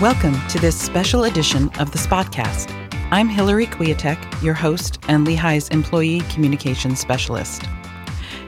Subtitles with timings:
[0.00, 2.72] Welcome to this special edition of the Spotcast.
[3.10, 7.64] I'm Hillary Kwiatek, your host and Lehigh's Employee Communications Specialist.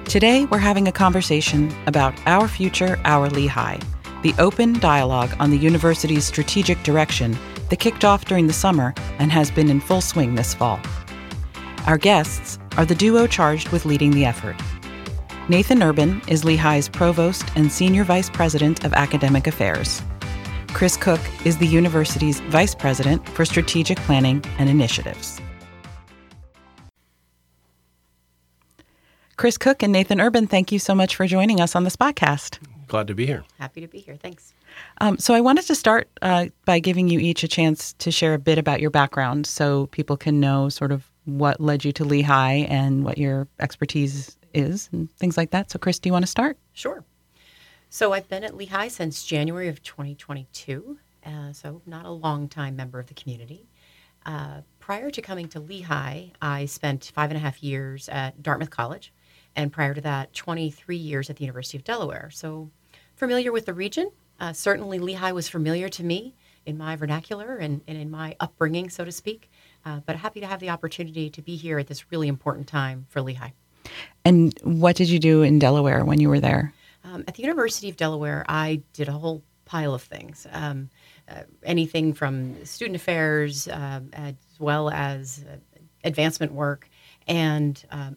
[0.07, 3.81] Today, we're having a conversation about Our Future, Our Lehigh,
[4.23, 7.37] the open dialogue on the university's strategic direction
[7.69, 10.81] that kicked off during the summer and has been in full swing this fall.
[11.87, 14.57] Our guests are the duo charged with leading the effort.
[15.51, 20.01] Nathan Urban is Lehigh's Provost and Senior Vice President of Academic Affairs.
[20.73, 25.41] Chris Cook is the university's Vice President for Strategic Planning and Initiatives.
[29.37, 32.59] Chris Cook and Nathan Urban, thank you so much for joining us on the Spotcast.
[32.89, 33.45] Glad to be here.
[33.59, 34.17] Happy to be here.
[34.17, 34.55] Thanks.
[35.01, 38.35] Um, so, I wanted to start uh, by giving you each a chance to share
[38.35, 42.05] a bit about your background so people can know sort of what led you to
[42.05, 45.71] Lehigh and what your expertise is and things like that.
[45.71, 46.57] So, Chris, do you want to start?
[46.73, 47.05] Sure.
[47.95, 52.75] So I've been at Lehigh since January of 2022, uh, so not a long time
[52.75, 53.69] member of the community.
[54.25, 58.71] Uh, prior to coming to Lehigh, I spent five and a half years at Dartmouth
[58.71, 59.13] College,
[59.57, 62.31] and prior to that, 23 years at the University of Delaware.
[62.33, 62.71] So
[63.15, 64.11] familiar with the region.
[64.41, 66.35] Uh, certainly, Lehigh was familiar to me
[66.65, 69.51] in my vernacular and, and in my upbringing, so to speak.
[69.85, 73.05] Uh, but happy to have the opportunity to be here at this really important time
[73.11, 73.53] for Lehigh.
[74.25, 76.73] And what did you do in Delaware when you were there?
[77.05, 80.47] Um, at the University of Delaware, I did a whole pile of things.
[80.53, 80.91] Um,
[81.29, 85.57] uh, anything from student affairs uh, as well as uh,
[86.05, 86.89] advancement work
[87.27, 88.17] and um,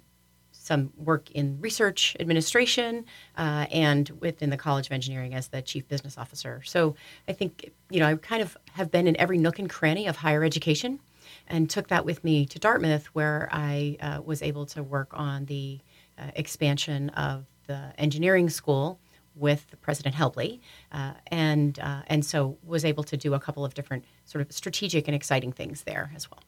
[0.51, 3.05] some work in research administration
[3.37, 6.61] uh, and within the College of Engineering as the chief business officer.
[6.65, 6.95] So
[7.27, 10.17] I think, you know, I kind of have been in every nook and cranny of
[10.17, 10.99] higher education
[11.47, 15.45] and took that with me to Dartmouth, where I uh, was able to work on
[15.45, 15.79] the
[16.17, 18.99] uh, expansion of the engineering school
[19.35, 20.59] with President Helbley,
[20.91, 24.51] uh, and uh, and so was able to do a couple of different sort of
[24.51, 26.39] strategic and exciting things there as well.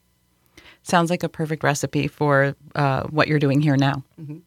[0.82, 4.02] Sounds like a perfect recipe for uh, what you're doing here now.
[4.20, 4.38] Mm-hmm.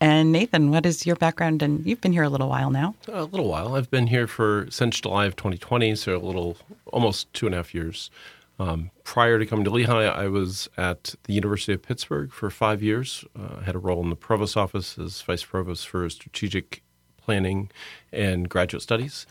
[0.00, 1.62] And Nathan, what is your background?
[1.62, 2.94] And you've been here a little while now.
[3.08, 3.74] A little while.
[3.74, 6.56] I've been here for since July of 2020, so a little,
[6.86, 8.10] almost two and a half years.
[8.58, 12.82] Um, prior to coming to Lehigh, I was at the University of Pittsburgh for five
[12.82, 13.24] years.
[13.38, 16.82] Uh, I had a role in the provost office as vice provost for strategic
[17.16, 17.70] planning
[18.12, 19.26] and graduate studies.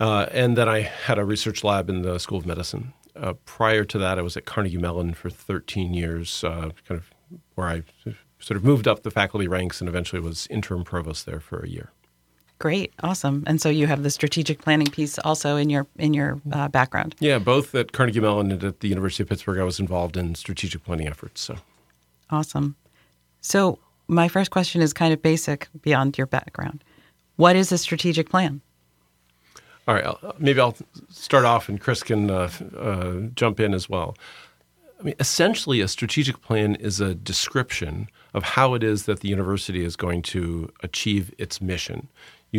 [0.00, 2.92] Uh, and then I had a research lab in the School of Medicine.
[3.14, 7.10] Uh, prior to that, I was at Carnegie Mellon for 13 years, uh, kind of
[7.54, 7.82] where I
[8.38, 11.68] sort of moved up the faculty ranks and eventually was interim provost there for a
[11.68, 11.92] year.
[12.58, 13.44] Great, awesome.
[13.46, 17.14] And so you have the strategic planning piece also in your in your uh, background.
[17.20, 20.34] Yeah, both at Carnegie Mellon and at the University of Pittsburgh, I was involved in
[20.34, 21.42] strategic planning efforts.
[21.42, 21.56] So
[22.30, 22.74] awesome.
[23.42, 23.78] So
[24.08, 26.82] my first question is kind of basic beyond your background.
[27.36, 28.62] What is a strategic plan?
[29.86, 30.76] All right, I'll, maybe I'll
[31.10, 34.16] start off, and Chris can uh, uh, jump in as well.
[34.98, 39.28] I mean, essentially, a strategic plan is a description of how it is that the
[39.28, 42.08] university is going to achieve its mission.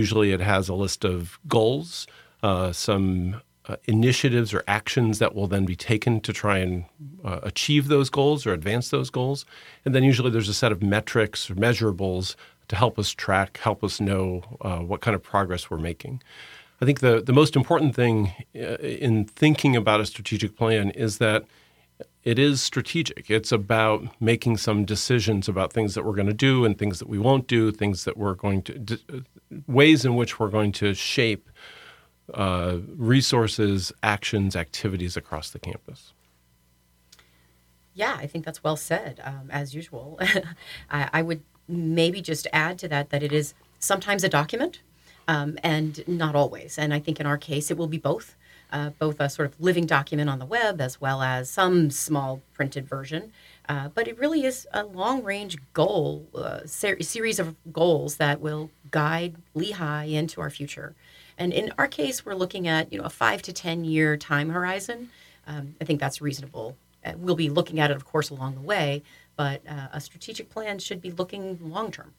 [0.04, 2.08] Usually, it has a list of goals,
[2.44, 6.86] uh, some uh, initiatives or actions that will then be taken to try and
[7.26, 9.46] uh, achieve those goals or advance those goals.
[9.84, 12.36] And then usually there's a set of metrics or measurables
[12.70, 16.22] to help us track, help us know uh, what kind of progress we're making.
[16.82, 21.18] I think the, the most important thing uh, in thinking about a strategic plan is
[21.18, 21.44] that
[22.28, 23.30] it is strategic.
[23.30, 27.08] It's about making some decisions about things that we're going to do and things that
[27.08, 29.00] we won't do, things that we're going to,
[29.66, 31.50] ways in which we're going to shape
[32.34, 36.12] uh, resources, actions, activities across the campus.
[37.94, 39.22] Yeah, I think that's well said.
[39.24, 40.20] Um, as usual,
[40.92, 44.82] I, I, would maybe just add to that that it is sometimes a document,
[45.30, 46.78] um, and not always.
[46.78, 48.36] And I think in our case, it will be both.
[48.70, 52.42] Uh, both a sort of living document on the web as well as some small
[52.54, 53.32] printed version.
[53.70, 58.42] Uh, but it really is a long range goal, uh, ser- series of goals that
[58.42, 60.96] will guide Lehigh into our future.
[61.38, 64.50] And in our case, we're looking at you know a five to ten year time
[64.50, 65.10] horizon.
[65.46, 66.76] Um, I think that's reasonable.
[67.06, 69.04] Uh, we'll be looking at it, of course, along the way,
[69.36, 72.14] but uh, a strategic plan should be looking long term.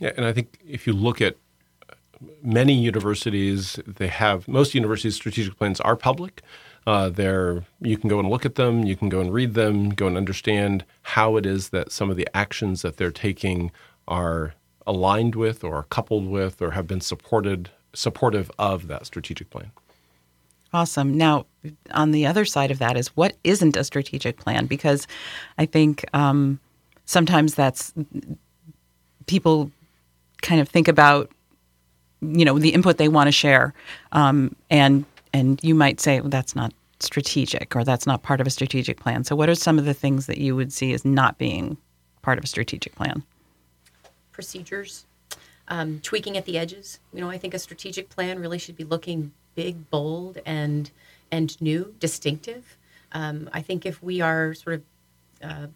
[0.00, 1.36] Yeah, and I think if you look at
[2.42, 6.42] many universities, they have most universities' strategic plans are public.
[6.86, 9.90] Uh, they're you can go and look at them, you can go and read them,
[9.90, 13.70] go and understand how it is that some of the actions that they're taking
[14.06, 14.54] are
[14.86, 19.70] aligned with or coupled with or have been supported supportive of that strategic plan.
[20.72, 21.16] Awesome.
[21.16, 21.46] Now,
[21.92, 24.66] on the other side of that is what isn't a strategic plan?
[24.66, 25.06] Because
[25.56, 26.58] I think um,
[27.04, 27.94] sometimes that's
[29.26, 29.70] people
[30.42, 31.30] kind of think about
[32.32, 33.74] you know the input they want to share
[34.12, 38.46] um, and and you might say well, that's not strategic or that's not part of
[38.46, 39.24] a strategic plan.
[39.24, 41.76] So, what are some of the things that you would see as not being
[42.22, 43.22] part of a strategic plan?
[44.32, 45.04] Procedures,
[45.68, 46.98] um, tweaking at the edges.
[47.12, 50.90] You know, I think a strategic plan really should be looking big, bold, and
[51.30, 52.76] and new, distinctive.
[53.12, 54.82] Um, I think if we are sort of,
[55.42, 55.66] uh,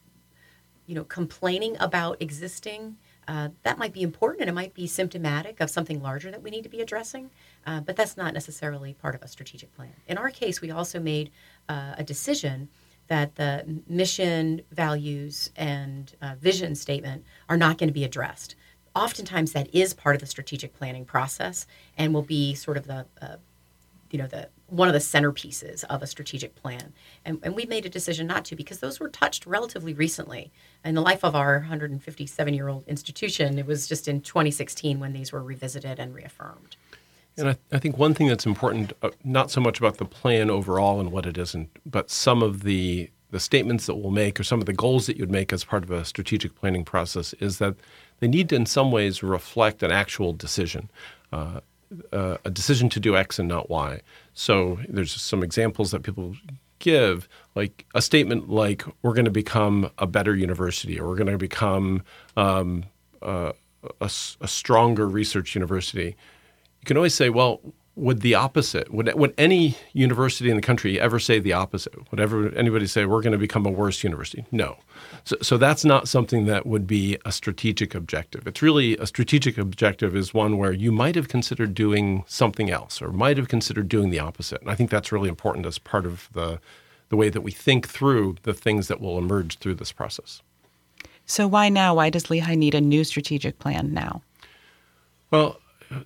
[0.86, 2.96] you know, complaining about existing,
[3.28, 6.50] uh, that might be important and it might be symptomatic of something larger that we
[6.50, 7.30] need to be addressing.
[7.66, 9.92] Uh, but that's not necessarily part of a strategic plan.
[10.06, 11.30] In our case, we also made
[11.68, 12.68] uh, a decision
[13.08, 18.54] that the mission, values, and uh, vision statement are not going to be addressed.
[18.94, 21.66] Oftentimes, that is part of the strategic planning process
[21.96, 23.36] and will be sort of the uh,
[24.10, 26.92] you know the one of the centerpieces of a strategic plan.
[27.24, 30.52] And, and we made a decision not to because those were touched relatively recently.
[30.84, 35.12] In the life of our 157 year old institution it was just in 2016 when
[35.12, 36.76] these were revisited and reaffirmed.
[37.36, 40.50] And I, I think one thing that's important, uh, not so much about the plan
[40.50, 44.42] overall and what it isn't, but some of the the statements that we'll make or
[44.42, 47.58] some of the goals that you'd make as part of a strategic planning process is
[47.58, 47.74] that
[48.20, 50.90] they need to, in some ways, reflect an actual decision.
[51.30, 51.60] Uh,
[52.12, 54.00] uh, a decision to do X and not Y.
[54.34, 56.34] So there's some examples that people
[56.78, 61.32] give, like a statement like "We're going to become a better university," or "We're going
[61.32, 62.02] to become
[62.36, 62.84] um,
[63.22, 63.52] uh,
[64.00, 66.16] a, a stronger research university."
[66.80, 67.60] You can always say, "Well,
[67.98, 68.92] would the opposite?
[68.94, 71.94] Would would any university in the country ever say the opposite?
[72.10, 74.78] Would ever anybody say we're going to become a worse university no.
[75.24, 78.46] So, so that's not something that would be a strategic objective.
[78.46, 83.02] It's really a strategic objective is one where you might have considered doing something else
[83.02, 84.60] or might have considered doing the opposite.
[84.60, 86.60] And i think that's really important as part of the
[87.08, 90.42] the way that we think through the things that will emerge through this process.
[91.24, 91.94] So why now?
[91.94, 94.22] Why does lehigh need a new strategic plan now?
[95.30, 95.58] Well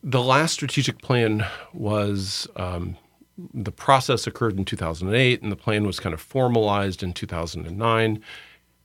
[0.02, 2.96] the last strategic plan was um,
[3.54, 8.22] the process occurred in 2008, and the plan was kind of formalized in 2009.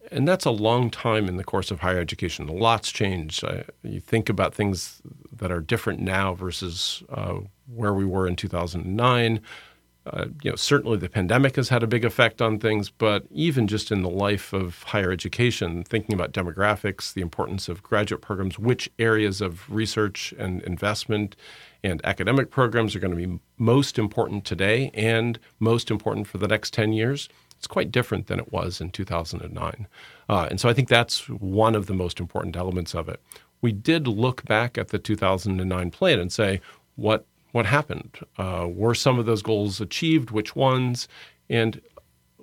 [0.09, 2.47] And that's a long time in the course of higher education.
[2.47, 3.43] Lot's changed.
[3.43, 5.01] Uh, you think about things
[5.33, 9.41] that are different now versus uh, where we were in 2009.
[10.13, 13.67] Uh, you know, certainly the pandemic has had a big effect on things, but even
[13.67, 18.57] just in the life of higher education, thinking about demographics, the importance of graduate programs,
[18.57, 21.35] which areas of research and investment
[21.83, 26.47] and academic programs are going to be most important today and most important for the
[26.47, 27.27] next 10 years,
[27.57, 29.87] it's quite different than it was in 2009.
[30.29, 33.21] Uh, and so I think that's one of the most important elements of it.
[33.61, 36.61] We did look back at the 2009 plan and say,
[36.95, 37.25] what
[37.57, 38.19] what happened?
[38.37, 40.29] Uh, were some of those goals achieved?
[40.29, 41.07] Which ones?
[41.49, 41.81] And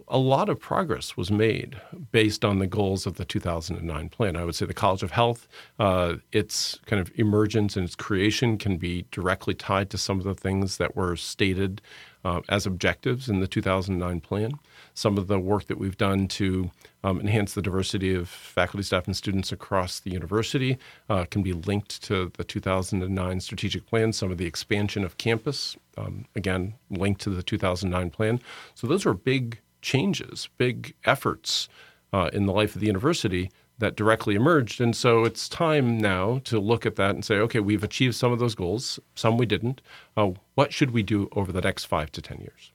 [0.09, 1.81] a lot of progress was made
[2.11, 4.35] based on the goals of the 2009 plan.
[4.35, 5.47] I would say the College of Health,
[5.79, 10.25] uh, its kind of emergence and its creation can be directly tied to some of
[10.25, 11.81] the things that were stated
[12.25, 14.59] uh, as objectives in the 2009 plan.
[14.95, 16.71] Some of the work that we've done to
[17.03, 21.53] um, enhance the diversity of faculty, staff, and students across the university uh, can be
[21.53, 24.13] linked to the 2009 strategic plan.
[24.13, 28.41] Some of the expansion of campus, um, again, linked to the 2009 plan.
[28.75, 31.69] So those are big changes, big efforts
[32.13, 34.81] uh, in the life of the university that directly emerged.
[34.81, 38.33] And so it's time now to look at that and say, okay, we've achieved some
[38.33, 39.81] of those goals, some we didn't.
[40.17, 42.74] Uh, what should we do over the next five to 10 years?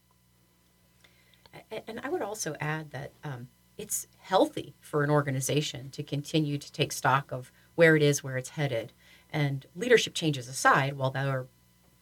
[1.72, 3.48] And I would also add that um,
[3.78, 8.38] it's healthy for an organization to continue to take stock of where it is, where
[8.38, 8.92] it's headed.
[9.32, 11.48] And leadership changes aside, while they are,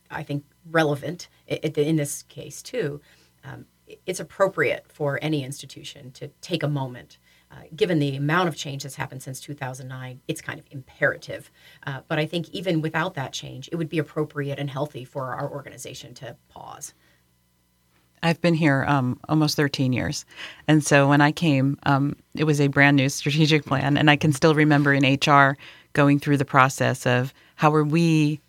[0.10, 3.02] I think, relevant in this case too,
[3.44, 3.66] um,
[4.06, 7.20] it's appropriate for any institution to take a moment.
[7.50, 11.50] Uh, given the amount of change that's happened since 2009, it's kind of imperative.
[11.86, 15.34] Uh, but I think even without that change, it would be appropriate and healthy for
[15.34, 16.94] our organization to pause.
[18.24, 20.26] I've been here um, almost 13 years.
[20.68, 23.98] And so when I came, um, it was a brand new strategic plan.
[23.98, 25.58] And I can still remember in HR
[25.94, 28.40] going through the process of how are we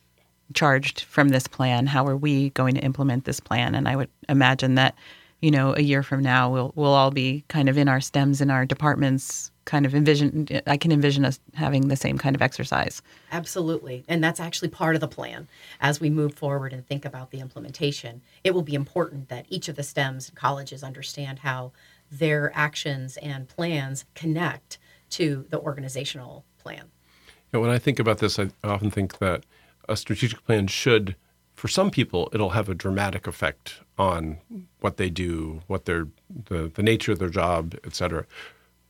[0.55, 1.87] charged from this plan?
[1.87, 3.75] How are we going to implement this plan?
[3.75, 4.95] And I would imagine that,
[5.41, 8.41] you know, a year from now, we'll, we'll all be kind of in our stems
[8.41, 12.41] in our departments kind of envision i can envision us having the same kind of
[12.41, 13.03] exercise.
[13.31, 14.03] Absolutely.
[14.09, 15.47] And that's actually part of the plan.
[15.79, 19.69] As we move forward and think about the implementation it will be important that each
[19.69, 21.73] of the stems and colleges understand how
[22.11, 24.79] their actions and plans connect
[25.11, 26.85] to the organizational plan.
[27.27, 29.45] You know, when i think about this i often think that
[29.87, 31.15] a strategic plan should
[31.55, 34.39] for some people it'll have a dramatic effect on
[34.81, 36.09] what they do what their
[36.49, 38.25] the, the nature of their job et cetera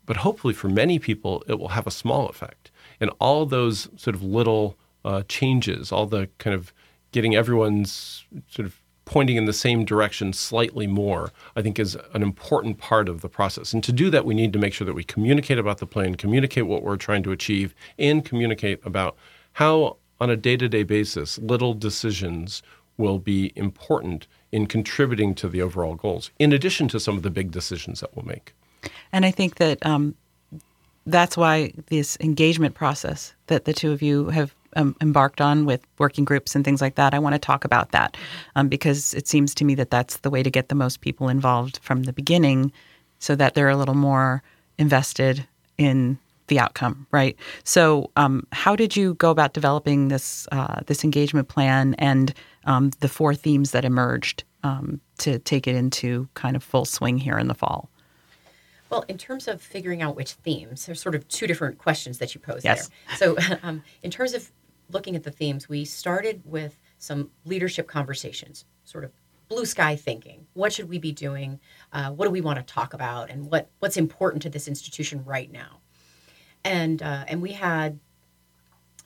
[0.08, 2.70] but hopefully, for many people, it will have a small effect.
[2.98, 4.74] And all those sort of little
[5.04, 6.72] uh, changes, all the kind of
[7.12, 12.22] getting everyone's sort of pointing in the same direction slightly more, I think is an
[12.22, 13.74] important part of the process.
[13.74, 16.14] And to do that, we need to make sure that we communicate about the plan,
[16.14, 19.14] communicate what we're trying to achieve, and communicate about
[19.52, 22.62] how, on a day to day basis, little decisions
[22.96, 27.30] will be important in contributing to the overall goals, in addition to some of the
[27.30, 28.54] big decisions that we'll make.
[29.12, 30.14] And I think that um,
[31.06, 35.80] that's why this engagement process that the two of you have um, embarked on with
[35.98, 38.16] working groups and things like that, I want to talk about that
[38.54, 41.28] um, because it seems to me that that's the way to get the most people
[41.28, 42.72] involved from the beginning
[43.18, 44.42] so that they're a little more
[44.76, 45.46] invested
[45.78, 46.18] in
[46.48, 47.36] the outcome, right?
[47.64, 52.32] So, um, how did you go about developing this uh, this engagement plan and
[52.64, 57.18] um, the four themes that emerged um, to take it into kind of full swing
[57.18, 57.90] here in the fall?
[58.90, 62.34] Well, in terms of figuring out which themes, there's sort of two different questions that
[62.34, 62.90] you pose yes.
[63.08, 63.16] there.
[63.16, 64.50] So, um, in terms of
[64.90, 69.12] looking at the themes, we started with some leadership conversations, sort of
[69.48, 70.46] blue sky thinking.
[70.54, 71.60] What should we be doing?
[71.92, 73.30] Uh, what do we want to talk about?
[73.30, 75.80] And what, what's important to this institution right now?
[76.64, 77.98] And, uh, and we had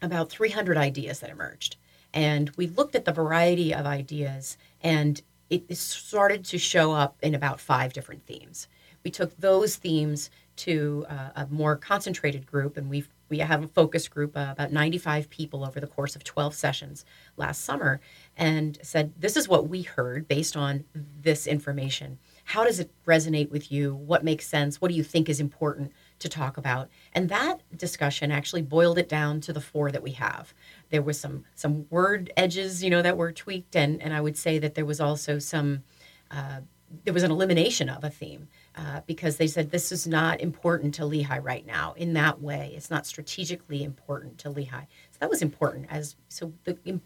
[0.00, 1.76] about 300 ideas that emerged.
[2.12, 7.34] And we looked at the variety of ideas, and it started to show up in
[7.34, 8.68] about five different themes.
[9.04, 13.68] We took those themes to uh, a more concentrated group, and we we have a
[13.68, 17.06] focus group, uh, about 95 people over the course of 12 sessions
[17.38, 17.98] last summer,
[18.36, 22.18] and said, This is what we heard based on this information.
[22.44, 23.94] How does it resonate with you?
[23.94, 24.82] What makes sense?
[24.82, 26.90] What do you think is important to talk about?
[27.14, 30.52] And that discussion actually boiled it down to the four that we have.
[30.90, 34.36] There was some some word edges, you know, that were tweaked, and and I would
[34.36, 35.84] say that there was also some
[36.30, 36.60] uh,
[37.04, 40.94] there was an elimination of a theme uh, because they said this is not important
[40.94, 42.72] to Lehigh right now in that way.
[42.74, 44.86] It's not strategically important to Lehigh.
[45.10, 47.00] So that was important as so the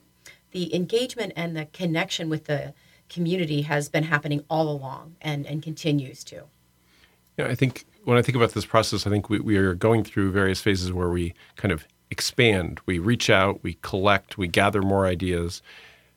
[0.53, 2.73] the engagement and the connection with the
[3.09, 6.45] community has been happening all along and and continues to.
[7.37, 10.05] Yeah, I think when I think about this process, I think we, we are going
[10.05, 14.81] through various phases where we kind of expand, we reach out, we collect, we gather
[14.81, 15.61] more ideas,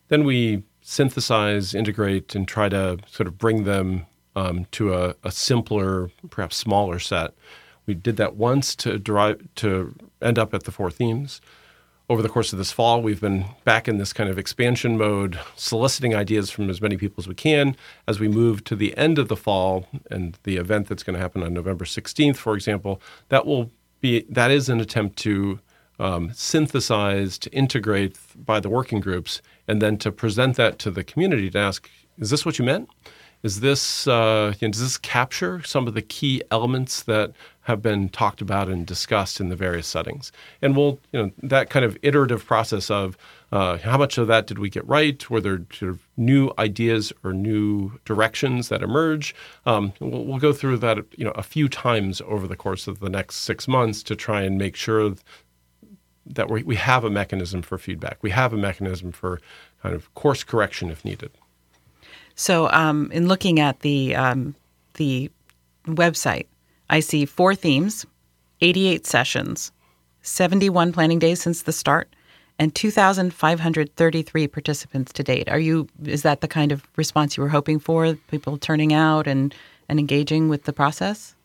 [0.09, 4.05] then we synthesize, integrate, and try to sort of bring them
[4.39, 7.33] um, to a, a, simpler, perhaps smaller set.
[7.85, 11.41] We did that once to derive to end up at the four themes.
[12.09, 15.37] Over the course of this fall, we've been back in this kind of expansion mode,
[15.55, 17.75] soliciting ideas from as many people as we can.
[18.07, 21.19] As we move to the end of the fall and the event that's going to
[21.19, 23.69] happen on November 16th, for example, that will
[23.99, 25.59] be that is an attempt to
[25.99, 31.03] um, synthesize, to integrate by the working groups, and then to present that to the
[31.03, 32.89] community to ask, is this what you meant?
[33.41, 37.31] Is this uh, you know, does this capture some of the key elements that
[37.61, 40.31] have been talked about and discussed in the various settings?
[40.61, 43.17] And we'll you know that kind of iterative process of
[43.51, 45.29] uh, how much of that did we get right?
[45.29, 49.33] Were there sort of new ideas or new directions that emerge?
[49.65, 52.99] Um, we'll, we'll, go through that you know a few times over the course of
[52.99, 55.15] the next six months to try and make sure
[56.25, 58.17] that we, we have a mechanism for feedback.
[58.21, 59.39] We have a mechanism for
[59.81, 61.31] kind of course correction if needed.
[62.39, 64.55] So, um, in looking at the um,
[64.93, 65.29] the
[65.85, 66.45] website,
[66.89, 68.05] I see four themes,
[68.61, 69.73] 88 sessions,
[70.21, 72.07] 71 planning days since the start,
[72.57, 75.49] and 2,533 participants to date.
[75.49, 75.89] Are you?
[76.05, 78.13] Is that the kind of response you were hoping for?
[78.31, 79.53] People turning out and
[79.89, 81.35] and engaging with the process?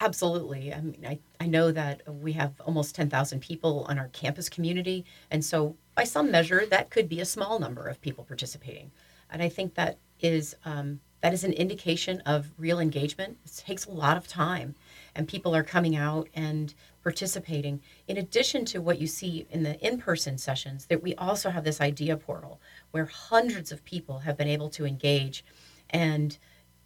[0.00, 0.72] Absolutely.
[0.72, 5.04] I mean, I, I know that we have almost 10,000 people on our campus community.
[5.30, 8.90] And so, by some measure, that could be a small number of people participating.
[9.30, 13.36] And I think that is um, that is an indication of real engagement.
[13.44, 14.74] It takes a lot of time,
[15.14, 17.82] and people are coming out and participating.
[18.08, 21.80] In addition to what you see in the in-person sessions, that we also have this
[21.80, 22.58] idea portal
[22.90, 25.44] where hundreds of people have been able to engage,
[25.90, 26.38] and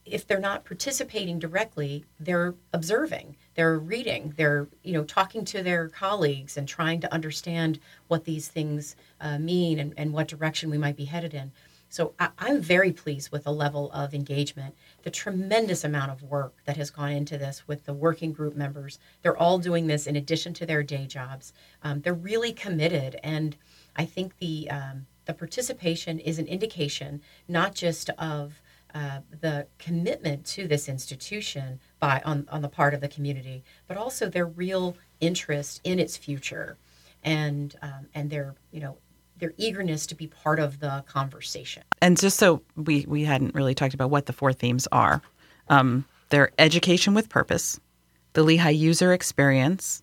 [0.04, 5.88] if they're not participating directly, they're observing, they're reading, they're you know talking to their
[5.88, 7.78] colleagues and trying to understand
[8.08, 11.52] what these things uh, mean and, and what direction we might be headed in.
[11.88, 16.54] So I, am very pleased with the level of engagement, the tremendous amount of work
[16.66, 18.98] that has gone into this with the working group members.
[19.22, 21.52] They're all doing this in addition to their day jobs.
[21.82, 23.56] Um, they're really committed, and
[23.96, 28.60] I think the um, the participation is an indication not just of
[28.94, 33.96] uh, the commitment to this institution by on, on the part of the community, but
[33.98, 36.76] also their real interest in its future,
[37.22, 38.98] and um, and their you know
[39.38, 41.82] their eagerness to be part of the conversation.
[42.00, 45.22] And just so we we hadn't really talked about what the four themes are,
[45.68, 47.80] um, they're education with purpose,
[48.32, 50.02] the Lehigh user experience,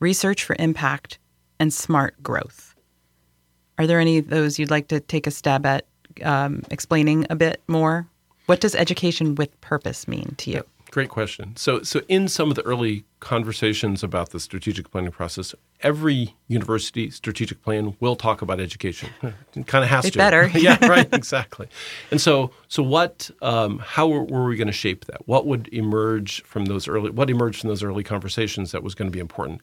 [0.00, 1.18] research for impact,
[1.58, 2.74] and smart growth.
[3.78, 5.86] Are there any of those you'd like to take a stab at
[6.22, 8.08] um, explaining a bit more?
[8.46, 10.64] What does education with purpose mean to you?
[10.90, 11.54] Great question.
[11.56, 17.10] So, so in some of the early conversations about the strategic planning process, every university
[17.10, 19.10] strategic plan will talk about education.
[19.54, 20.18] It kind of has it to.
[20.18, 20.48] better.
[20.54, 21.08] yeah, right.
[21.18, 21.68] Exactly.
[22.10, 23.30] And so, so what?
[23.42, 25.26] Um, how were, were we going to shape that?
[25.26, 27.10] What would emerge from those early?
[27.10, 29.60] What emerged from those early conversations that was going to be important?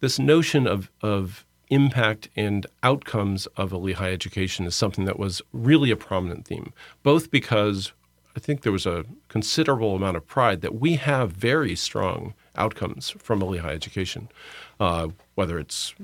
[0.00, 5.40] This notion of of impact and outcomes of a Lehigh education is something that was
[5.52, 7.92] really a prominent theme, both because
[8.36, 13.10] I think there was a considerable amount of pride that we have very strong outcomes
[13.10, 14.28] from a Lehigh education,
[14.78, 15.94] uh, whether it's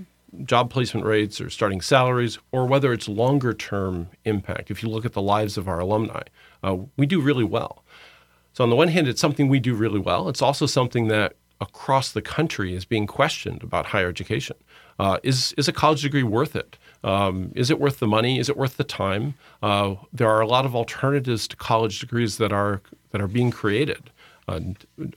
[0.44, 4.70] job placement rates or starting salaries, or whether it's longer term impact.
[4.70, 6.22] If you look at the lives of our alumni,
[6.62, 7.84] uh, we do really well.
[8.52, 10.28] So, on the one hand, it's something we do really well.
[10.28, 14.56] It's also something that across the country is being questioned about higher education.
[14.98, 16.78] Uh, is, is a college degree worth it?
[17.04, 18.38] Um, is it worth the money?
[18.38, 19.34] Is it worth the time?
[19.62, 23.50] Uh, there are a lot of alternatives to college degrees that are that are being
[23.50, 24.10] created
[24.48, 24.60] uh,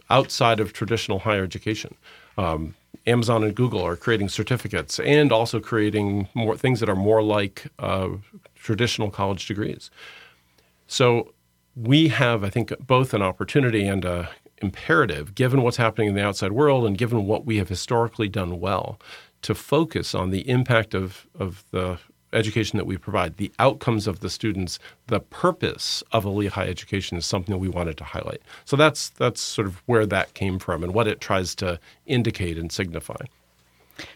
[0.10, 1.96] outside of traditional higher education.
[2.38, 2.76] Um,
[3.08, 7.68] Amazon and Google are creating certificates and also creating more things that are more like
[7.80, 8.10] uh,
[8.56, 9.90] traditional college degrees.
[10.88, 11.34] So
[11.76, 14.30] we have, I think, both an opportunity and a
[14.62, 18.60] imperative, given what's happening in the outside world and given what we have historically done
[18.60, 19.00] well,
[19.42, 22.00] to focus on the impact of, of the
[22.34, 27.18] education that we provide, the outcomes of the students, the purpose of a Lehigh education
[27.18, 28.42] is something that we wanted to highlight.
[28.66, 32.58] So that's that's sort of where that came from and what it tries to indicate
[32.58, 33.26] and signify.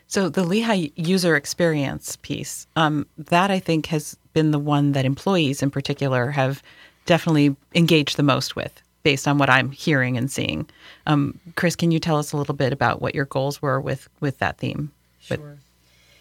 [0.08, 5.06] So the Lehigh user experience piece, um, that I think has been the one that
[5.06, 6.64] employees in particular have
[7.06, 10.70] definitely engaged the most with, based on what I'm hearing and seeing.
[11.06, 14.08] Um, Chris, can you tell us a little bit about what your goals were with
[14.22, 14.92] with that theme?
[15.24, 15.38] Sure.
[15.38, 15.58] But,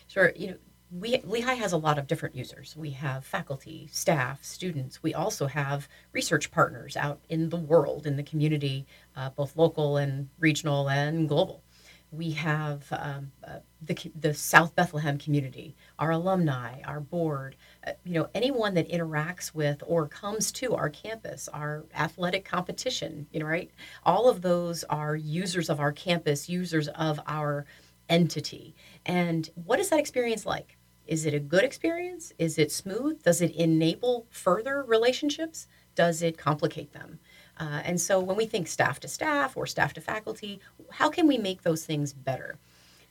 [0.09, 0.33] sure.
[0.37, 0.57] You know,
[0.93, 2.77] we, Lehigh has a lot of different users.
[2.77, 5.03] We have faculty, staff, students.
[5.03, 8.87] We also have research partners out in the world, in the community,
[9.17, 11.62] uh, both local and regional and global.
[12.11, 18.12] We have um, uh, the, the South Bethlehem community, our alumni, our board, uh, you
[18.12, 23.47] know, anyone that interacts with or comes to our campus, our athletic competition, you know,
[23.47, 23.71] right?
[24.05, 27.65] All of those are users of our campus, users of our
[28.09, 28.75] entity.
[29.07, 30.77] And what is that experience like?
[31.07, 32.33] Is it a good experience?
[32.38, 33.23] Is it smooth?
[33.23, 35.67] Does it enable further relationships?
[35.95, 37.19] Does it complicate them?
[37.59, 40.61] Uh, and so when we think staff to staff or staff to faculty,
[40.91, 42.59] how can we make those things better?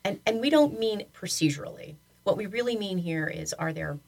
[0.03, 1.95] And, and we don't mean procedurally.
[2.23, 3.99] What we really mean here is are there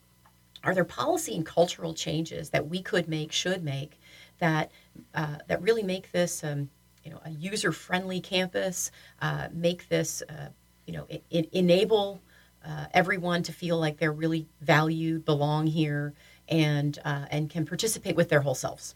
[0.63, 4.00] are there policy and cultural changes that we could make, should make,
[4.39, 4.72] that
[5.13, 6.69] uh, that really make this um,
[7.04, 8.91] you know a user friendly campus,
[9.22, 10.48] uh, make this uh,
[10.86, 12.22] you know it, it enable
[12.65, 16.13] uh, everyone to feel like they're really valued, belong here,
[16.48, 18.96] and uh, and can participate with their whole selves.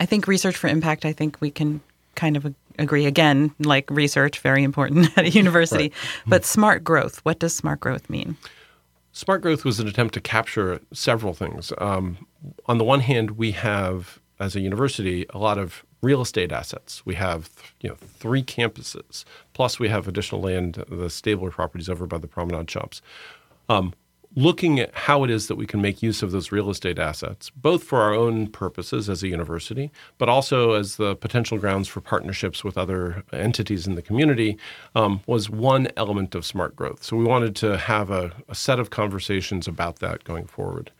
[0.00, 1.04] I think research for impact.
[1.04, 1.80] I think we can
[2.14, 3.54] kind of agree again.
[3.58, 5.84] Like research, very important at a university.
[5.84, 5.92] Right.
[6.26, 7.20] But smart growth.
[7.24, 8.36] What does smart growth mean?
[9.12, 11.72] Smart growth was an attempt to capture several things.
[11.78, 12.26] Um,
[12.66, 17.04] on the one hand, we have as a university a lot of real estate assets.
[17.04, 22.06] We have you know three campuses, plus we have additional land, the Stabler properties over
[22.06, 23.00] by the promenade shops.
[23.68, 23.94] Um,
[24.36, 27.50] looking at how it is that we can make use of those real estate assets,
[27.50, 32.00] both for our own purposes as a university, but also as the potential grounds for
[32.00, 34.58] partnerships with other entities in the community,
[34.94, 37.02] um, was one element of smart growth.
[37.04, 40.90] So we wanted to have a, a set of conversations about that going forward.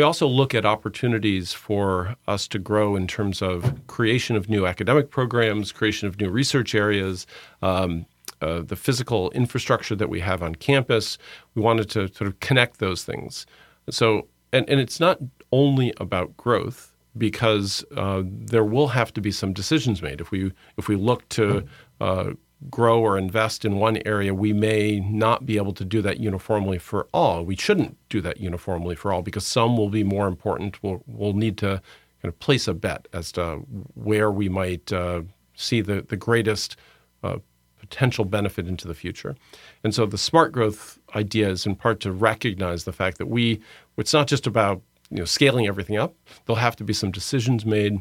[0.00, 4.66] We also look at opportunities for us to grow in terms of creation of new
[4.66, 7.26] academic programs, creation of new research areas,
[7.60, 8.06] um,
[8.40, 11.18] uh, the physical infrastructure that we have on campus.
[11.54, 13.44] We wanted to sort of connect those things.
[13.90, 15.18] So, and, and it's not
[15.52, 20.22] only about growth because uh, there will have to be some decisions made.
[20.22, 21.62] If we if we look to
[22.00, 22.30] uh,
[22.68, 26.78] grow or invest in one area, we may not be able to do that uniformly
[26.78, 27.44] for all.
[27.44, 30.82] We shouldn't do that uniformly for all because some will be more important.
[30.82, 31.80] We'll, we'll need to
[32.20, 33.56] kind of place a bet as to
[33.94, 35.22] where we might uh,
[35.54, 36.76] see the, the greatest
[37.22, 37.38] uh,
[37.78, 39.36] potential benefit into the future.
[39.82, 43.60] And so the smart growth idea is in part to recognize the fact that we,
[43.96, 46.14] it's not just about you know, scaling everything up.
[46.44, 48.00] There'll have to be some decisions made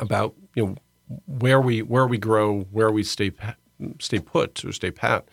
[0.00, 0.76] about you know
[1.26, 3.30] where we where we grow, where we stay
[3.98, 5.26] stay put or stay pat?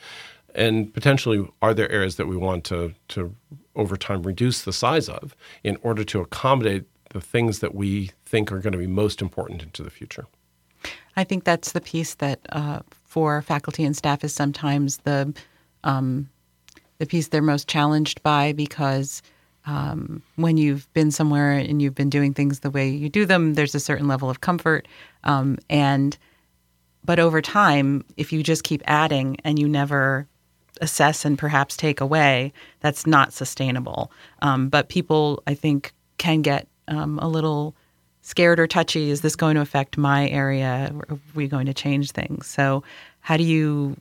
[0.55, 3.35] And potentially, are there areas that we want to, to
[3.75, 8.51] over time reduce the size of in order to accommodate the things that we think
[8.51, 10.27] are going to be most important into the future?
[11.15, 15.33] I think that's the piece that uh, for faculty and staff is sometimes the
[15.83, 16.29] um,
[16.99, 19.21] the piece they're most challenged by because
[19.65, 23.55] um, when you've been somewhere and you've been doing things the way you do them,
[23.55, 24.87] there's a certain level of comfort.
[25.23, 26.17] Um, and
[27.05, 30.27] but over time, if you just keep adding and you never
[30.81, 34.11] assess and perhaps take away, that's not sustainable.
[34.41, 37.75] Um, but people, I think, can get um, a little
[38.21, 39.09] scared or touchy.
[39.09, 40.93] Is this going to affect my area?
[41.09, 42.47] Are we going to change things?
[42.47, 42.83] So,
[43.19, 43.97] how do you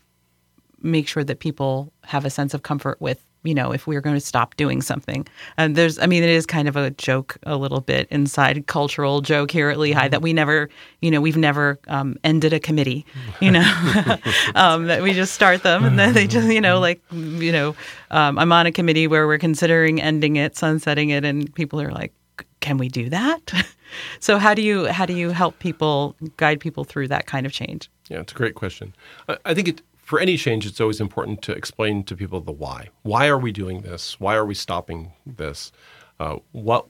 [0.81, 4.00] make sure that people have a sense of comfort with you know, if we are
[4.00, 5.26] going to stop doing something.
[5.57, 9.20] And there's, I mean, it is kind of a joke, a little bit inside cultural
[9.20, 10.68] joke here at Lehigh that we never,
[11.00, 13.05] you know, we've never um, ended a committee,
[13.40, 13.61] you know,
[14.55, 17.74] um, that we just start them and then they just, you know, like, you know,
[18.11, 21.90] um, I'm on a committee where we're considering ending it, sunsetting it, and people are
[21.90, 22.12] like,
[22.61, 23.52] can we do that?
[24.20, 27.52] so how do you how do you help people guide people through that kind of
[27.52, 27.90] change?
[28.09, 28.94] Yeah, it's a great question.
[29.28, 32.53] I, I think it for any change, it's always important to explain to people the
[32.53, 32.88] why.
[33.03, 34.21] Why are we doing this?
[34.21, 35.73] Why are we stopping this?
[36.21, 36.87] Uh, what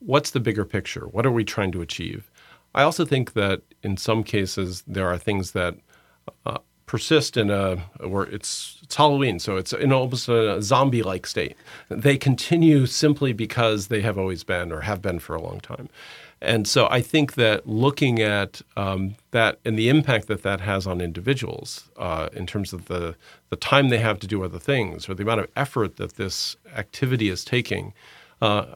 [0.00, 1.06] what's the bigger picture?
[1.06, 2.30] What are we trying to achieve?
[2.74, 5.76] I also think that in some cases there are things that
[6.44, 7.76] uh, persist in a
[8.06, 11.56] where it's it's Halloween, so it's in almost a zombie-like state.
[11.88, 15.88] They continue simply because they have always been or have been for a long time.
[16.42, 20.86] And so I think that looking at um, that and the impact that that has
[20.86, 23.16] on individuals uh, in terms of the,
[23.48, 26.56] the time they have to do other things or the amount of effort that this
[26.76, 27.94] activity is taking,
[28.42, 28.66] uh,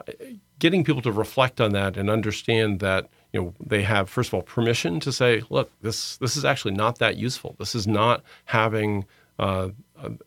[0.59, 4.35] getting people to reflect on that and understand that you know they have first of
[4.35, 7.57] all permission to say, look, this this is actually not that useful.
[7.59, 9.05] This is not having
[9.39, 9.69] uh,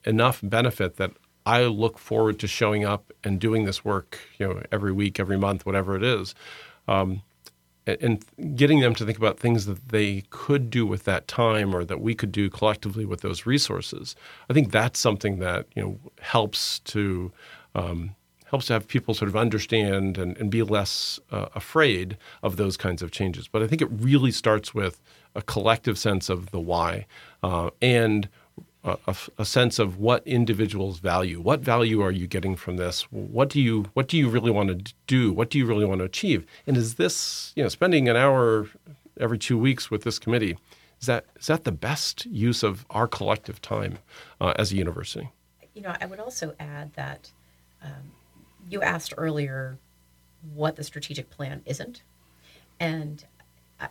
[0.05, 1.11] enough benefit that
[1.47, 5.37] I look forward to showing up and doing this work, you know, every week, every
[5.37, 6.35] month, whatever it is
[6.87, 7.21] um,
[7.85, 8.23] and
[8.55, 11.99] getting them to think about things that they could do with that time or that
[11.99, 14.15] we could do collectively with those resources.
[14.49, 17.31] I think that's something that you know helps to
[17.75, 18.15] um,
[18.45, 22.77] helps to have people sort of understand and, and be less uh, afraid of those
[22.77, 23.47] kinds of changes.
[23.47, 25.01] But I think it really starts with
[25.35, 27.07] a collective sense of the why
[27.41, 28.29] uh, and
[28.83, 31.39] a, a, sense of what individuals value.
[31.39, 33.03] What value are you getting from this?
[33.11, 35.31] What do you what do you really want to do?
[35.31, 36.45] What do you really want to achieve?
[36.67, 38.67] And is this you know spending an hour
[39.19, 40.57] every two weeks with this committee?
[40.99, 43.99] Is that is that the best use of our collective time
[44.41, 45.29] uh, as a university?
[45.73, 47.31] You know, I would also add that
[47.81, 48.11] um,
[48.69, 49.77] you asked earlier
[50.53, 52.03] what the strategic plan isn't,
[52.79, 53.23] and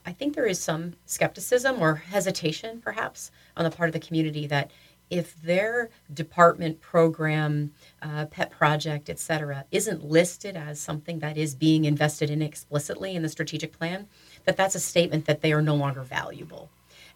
[0.06, 4.46] I think there is some skepticism or hesitation, perhaps, on the part of the community
[4.46, 4.70] that
[5.10, 11.54] if their department program, uh, pet project, et cetera, isn't listed as something that is
[11.54, 14.08] being invested in explicitly in the strategic plan,
[14.44, 16.70] that that's a statement that they are no longer valuable.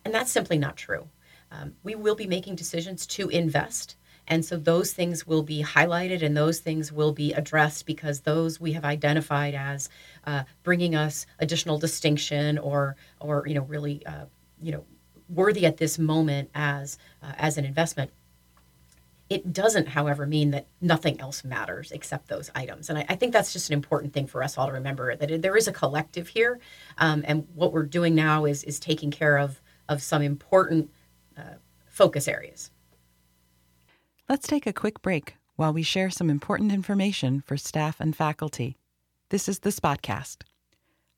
[0.05, 1.09] And that's simply not true.
[1.51, 3.97] Um, we will be making decisions to invest
[4.29, 8.61] and so those things will be highlighted and those things will be addressed because those
[8.61, 9.89] we have identified as
[10.25, 14.25] uh, bringing us additional distinction or, or you know, really, uh,
[14.61, 14.85] you know,
[15.29, 18.11] worthy at this moment as uh, as an investment.
[19.29, 22.91] It doesn't, however, mean that nothing else matters except those items.
[22.91, 25.43] And I, I think that's just an important thing for us all to remember that
[25.43, 26.61] there is a collective here,
[26.99, 30.91] um, and what we're doing now is is taking care of of some important
[31.37, 31.55] uh,
[31.87, 32.71] focus areas.
[34.29, 38.77] Let's take a quick break while we share some important information for staff and faculty.
[39.29, 40.39] This is the Spotcast.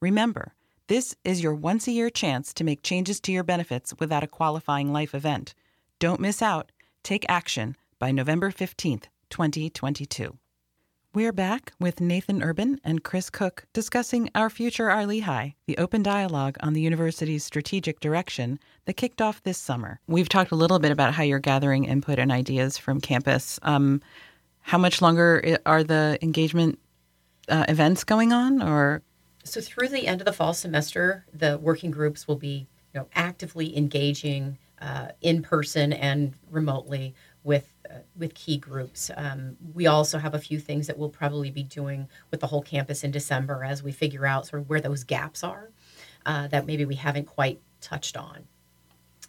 [0.01, 0.53] Remember,
[0.87, 4.27] this is your once a year chance to make changes to your benefits without a
[4.27, 5.53] qualifying life event.
[5.99, 6.71] Don't miss out.
[7.03, 10.37] Take action by November 15th, 2022.
[11.13, 16.03] We're back with Nathan Urban and Chris Cook discussing Our Future, Our Lehigh, the open
[16.03, 19.99] dialogue on the university's strategic direction that kicked off this summer.
[20.07, 23.59] We've talked a little bit about how you're gathering input and ideas from campus.
[23.63, 24.01] Um,
[24.61, 26.79] how much longer are the engagement
[27.49, 29.01] uh, events going on, or
[29.43, 33.07] so through the end of the fall semester, the working groups will be you know
[33.15, 37.73] actively engaging uh, in person and remotely with
[38.15, 39.11] with key groups.
[39.15, 42.61] Um, we also have a few things that we'll probably be doing with the whole
[42.61, 45.71] campus in December as we figure out sort of where those gaps are
[46.25, 48.47] uh, that maybe we haven't quite touched on.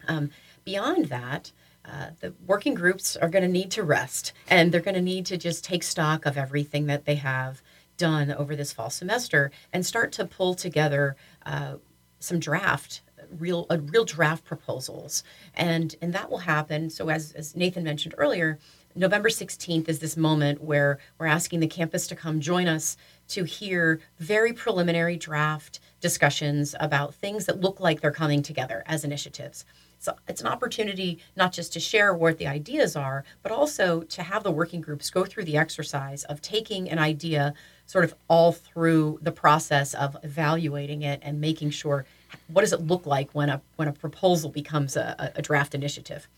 [0.09, 0.31] Um,
[0.65, 1.53] beyond that,
[1.85, 5.27] uh, the working groups are going to need to rest and they're going to need
[5.27, 7.63] to just take stock of everything that they have
[7.97, 11.75] done over this fall semester and start to pull together uh,
[12.21, 13.03] some draft
[13.39, 15.25] real uh, real draft proposals.
[15.55, 16.91] And and that will happen.
[16.91, 18.59] So as as Nathan mentioned earlier
[18.95, 22.97] November 16th is this moment where we're asking the campus to come join us
[23.29, 29.05] to hear very preliminary draft discussions about things that look like they're coming together as
[29.05, 29.65] initiatives.
[29.99, 34.23] So it's an opportunity not just to share what the ideas are, but also to
[34.25, 37.55] have the working groups go through the exercise of taking an idea
[37.87, 42.05] sort of all through the process of evaluating it and making sure
[42.49, 46.29] what does it look like when a when a proposal becomes a, a draft initiative.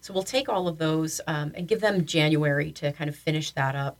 [0.00, 3.52] So we'll take all of those um, and give them January to kind of finish
[3.52, 3.96] that up.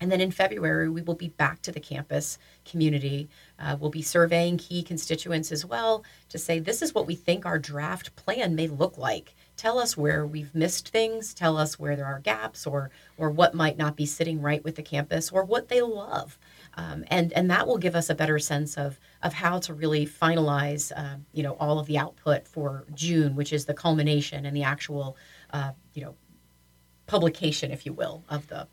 [0.00, 3.28] And then in February, we will be back to the campus community.
[3.58, 7.44] Uh, we'll be surveying key constituents as well to say this is what we think
[7.44, 9.34] our draft plan may look like.
[9.58, 11.34] Tell us where we've missed things.
[11.34, 14.76] Tell us where there are gaps, or or what might not be sitting right with
[14.76, 16.38] the campus, or what they love,
[16.74, 20.06] um, and and that will give us a better sense of of how to really
[20.06, 24.56] finalize, uh, you know, all of the output for June, which is the culmination and
[24.56, 25.16] the actual,
[25.52, 26.14] uh, you know,
[27.06, 28.66] publication, if you will, of the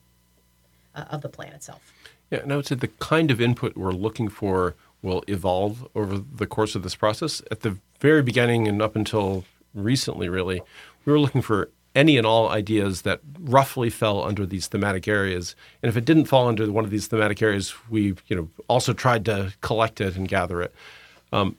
[0.95, 1.93] uh, of the plan itself.
[2.29, 6.17] Yeah, and I would say the kind of input we're looking for will evolve over
[6.17, 7.41] the course of this process.
[7.49, 10.62] At the very beginning and up until recently, really,
[11.05, 15.55] we were looking for any and all ideas that roughly fell under these thematic areas.
[15.81, 18.93] And if it didn't fall under one of these thematic areas, we you know also
[18.93, 20.73] tried to collect it and gather it.
[21.33, 21.57] Um,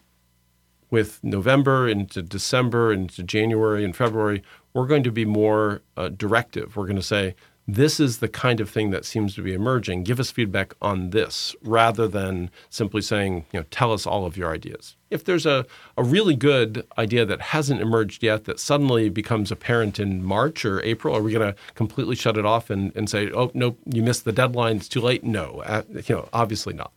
[0.90, 6.76] with November into December into January and February, we're going to be more uh, directive.
[6.76, 7.34] We're going to say
[7.70, 10.02] this is the kind of thing that seems to be emerging.
[10.02, 14.38] Give us feedback on this rather than simply saying, you know, tell us all of
[14.38, 14.96] your ideas.
[15.10, 15.66] If there's a,
[15.98, 20.82] a really good idea that hasn't emerged yet that suddenly becomes apparent in March or
[20.82, 24.02] April, are we going to completely shut it off and, and say, oh, nope, you
[24.02, 25.22] missed the deadline, it's too late?
[25.22, 26.92] No, uh, you know, obviously not.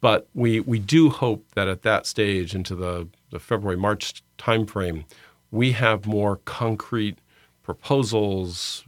[0.00, 5.04] But we, we do hope that at that stage into the, the February, March timeframe,
[5.50, 7.18] we have more concrete
[7.62, 8.84] proposals,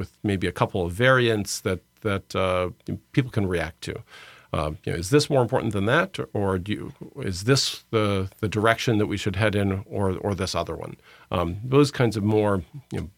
[0.00, 2.70] with maybe a couple of variants that that uh,
[3.12, 4.02] people can react to.
[4.52, 8.28] Uh, you know, is this more important than that, or do you, is this the
[8.40, 10.96] the direction that we should head in, or or this other one?
[11.30, 13.10] Um, those kinds of more you know,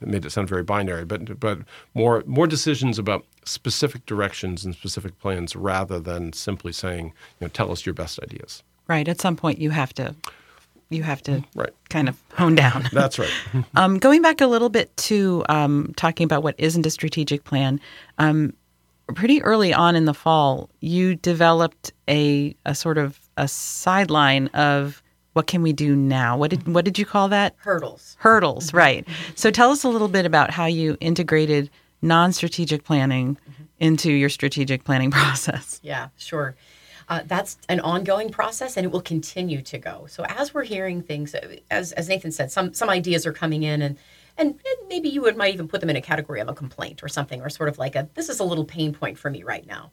[0.00, 1.58] made it sound very binary, but but
[1.94, 7.06] more more decisions about specific directions and specific plans rather than simply saying,
[7.38, 8.64] you know, tell us your best ideas.
[8.88, 9.06] Right.
[9.06, 10.16] At some point, you have to
[10.90, 11.70] you have to right.
[11.88, 12.84] kind of hone down.
[12.92, 13.30] That's right.
[13.76, 17.80] um, going back a little bit to um, talking about what isn't a strategic plan,
[18.18, 18.52] um,
[19.14, 25.02] pretty early on in the fall, you developed a, a sort of a sideline of
[25.32, 26.36] what can we do now?
[26.36, 27.54] What did what did you call that?
[27.58, 28.16] Hurdles.
[28.18, 28.76] Hurdles, mm-hmm.
[28.76, 29.08] right.
[29.36, 31.70] So tell us a little bit about how you integrated
[32.02, 33.62] non-strategic planning mm-hmm.
[33.78, 35.80] into your strategic planning process.
[35.82, 36.56] Yeah, sure.
[37.10, 40.06] Uh, that's an ongoing process and it will continue to go.
[40.08, 41.34] So as we're hearing things,
[41.68, 43.98] as, as Nathan said, some, some ideas are coming in and,
[44.38, 47.08] and maybe you would might even put them in a category of a complaint or
[47.08, 49.66] something, or sort of like a, this is a little pain point for me right
[49.66, 49.90] now.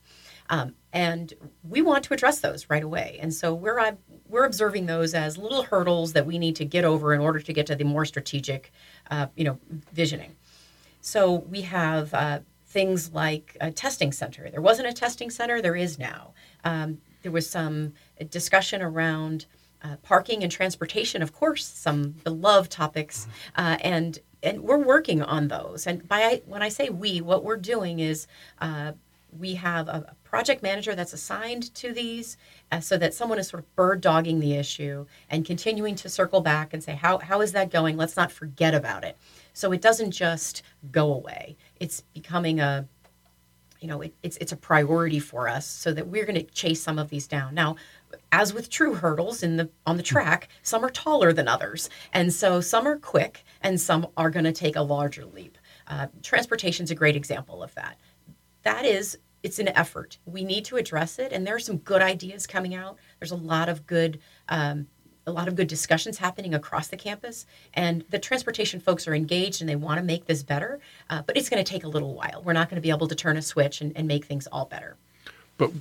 [0.51, 1.33] Um, and
[1.67, 3.17] we want to address those right away.
[3.19, 3.97] And so we're,
[4.29, 7.51] we're observing those as little hurdles that we need to get over in order to
[7.51, 8.71] get to the more strategic,
[9.09, 9.59] uh, you know,
[9.91, 10.35] visioning.
[11.01, 14.49] So we have uh, things like a testing center.
[14.51, 16.33] There wasn't a testing center, there is now.
[16.63, 17.91] Um, there was some
[18.29, 19.47] discussion around
[19.83, 25.49] uh, parking and transportation, of course, some beloved topics, uh, and and we're working on
[25.49, 25.85] those.
[25.85, 28.27] And by when I say we, what we're doing is
[28.61, 28.93] uh,
[29.37, 32.37] we have a, project manager that's assigned to these,
[32.71, 36.41] uh, so that someone is sort of bird dogging the issue and continuing to circle
[36.41, 37.97] back and say how how is that going?
[37.97, 39.17] Let's not forget about it.
[39.51, 40.63] So it doesn't just
[40.93, 41.57] go away.
[41.77, 42.87] It's becoming a
[43.79, 46.81] you know, it, it's it's a priority for us so that we're going to chase
[46.81, 47.53] some of these down.
[47.53, 47.75] Now,
[48.31, 52.33] as with true hurdles in the on the track, some are taller than others, and
[52.33, 55.57] so some are quick, and some are going to take a larger leap.
[55.87, 57.97] Uh, Transportation is a great example of that.
[58.63, 60.17] That is, it's an effort.
[60.25, 62.97] We need to address it, and there are some good ideas coming out.
[63.19, 64.87] There's a lot of good um,
[65.27, 69.61] a lot of good discussions happening across the campus, and the transportation folks are engaged
[69.61, 70.79] and they want to make this better.
[71.09, 72.41] Uh, but it's going to take a little while.
[72.43, 74.65] We're not going to be able to turn a switch and, and make things all
[74.65, 74.95] better.
[75.57, 75.71] But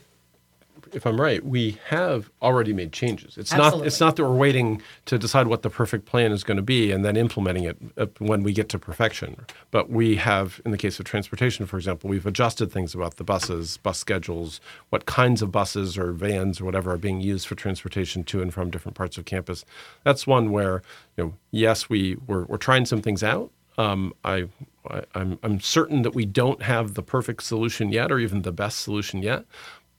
[0.96, 3.36] if I'm right, we have already made changes.
[3.36, 3.78] It's Absolutely.
[3.80, 6.62] not it's not that we're waiting to decide what the perfect plan is going to
[6.62, 9.36] be and then implementing it uh, when we get to perfection.
[9.70, 13.24] But we have, in the case of transportation, for example, we've adjusted things about the
[13.24, 17.54] buses, bus schedules, what kinds of buses or vans or whatever are being used for
[17.54, 19.66] transportation to and from different parts of campus.
[20.02, 20.82] That's one where
[21.18, 23.50] you know, yes, we we're, we're trying some things out.
[23.76, 24.48] Um, I,
[24.88, 28.52] I I'm I'm certain that we don't have the perfect solution yet, or even the
[28.52, 29.44] best solution yet,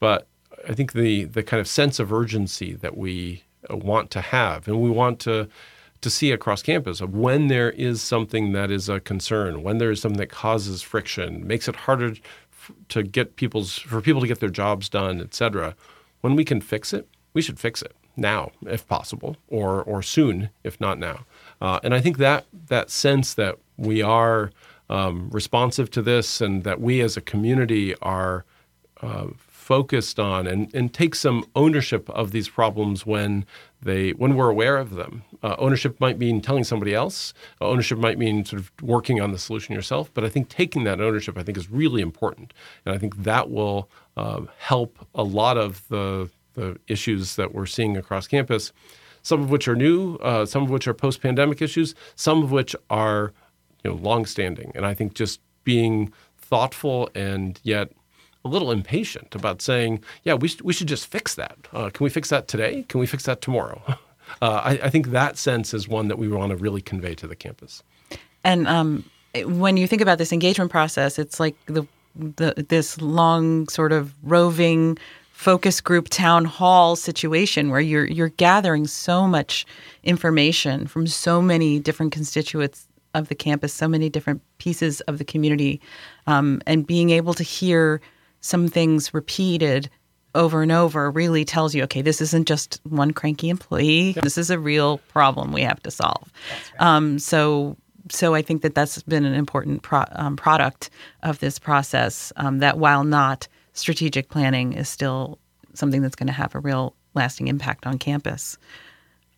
[0.00, 0.26] but
[0.66, 4.66] I think the the kind of sense of urgency that we uh, want to have,
[4.68, 5.48] and we want to
[6.00, 9.90] to see across campus of when there is something that is a concern, when there
[9.90, 12.14] is something that causes friction, makes it harder
[12.88, 15.74] to get people's for people to get their jobs done, et cetera.
[16.20, 20.50] When we can fix it, we should fix it now, if possible, or or soon,
[20.64, 21.24] if not now.
[21.60, 24.50] Uh, and I think that that sense that we are
[24.90, 28.44] um, responsive to this, and that we as a community are
[29.02, 29.28] uh,
[29.68, 33.44] focused on and, and take some ownership of these problems when
[33.82, 35.22] they when we're aware of them.
[35.42, 37.34] Uh, ownership might mean telling somebody else.
[37.60, 40.10] Uh, ownership might mean sort of working on the solution yourself.
[40.14, 42.54] But I think taking that ownership, I think, is really important,
[42.86, 47.66] and I think that will uh, help a lot of the the issues that we're
[47.66, 48.72] seeing across campus.
[49.20, 52.74] Some of which are new, uh, some of which are post-pandemic issues, some of which
[52.88, 53.34] are
[53.84, 54.72] you know long-standing.
[54.74, 57.92] And I think just being thoughtful and yet
[58.44, 61.56] a little impatient about saying, yeah, we, we should just fix that.
[61.72, 62.84] Uh, can we fix that today?
[62.88, 63.82] Can we fix that tomorrow?
[64.42, 67.26] Uh, I, I, think that sense is one that we want to really convey to
[67.26, 67.82] the campus.
[68.44, 69.08] And um,
[69.44, 74.14] when you think about this engagement process, it's like the, the this long sort of
[74.22, 74.98] roving
[75.32, 79.64] focus group town hall situation where you're you're gathering so much
[80.04, 85.24] information from so many different constituents of the campus, so many different pieces of the
[85.24, 85.80] community,
[86.26, 88.00] um, and being able to hear
[88.48, 89.90] some things repeated
[90.34, 94.12] over and over really tells you, okay, this isn't just one cranky employee.
[94.22, 96.32] This is a real problem we have to solve.
[96.50, 96.86] Right.
[96.86, 97.76] Um, so,
[98.10, 100.88] so I think that that's been an important pro- um, product
[101.22, 102.32] of this process.
[102.36, 105.38] Um, that while not strategic planning, is still
[105.74, 108.56] something that's going to have a real lasting impact on campus.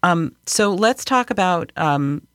[0.02, 2.26] Um, so let's talk about um,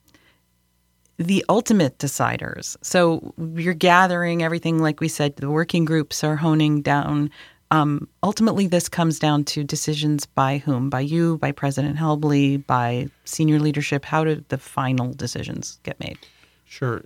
[1.17, 2.75] the ultimate deciders.
[2.81, 7.29] So you're gathering everything, like we said, the working groups are honing down
[7.71, 10.89] um, ultimately, this comes down to decisions by whom?
[10.89, 14.05] By you, by President Helble, by senior leadership.
[14.05, 16.17] How do the final decisions get made?
[16.65, 17.03] Sure.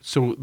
[0.00, 0.36] So